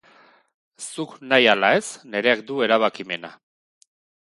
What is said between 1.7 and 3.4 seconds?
ez Nereak du erabakimena.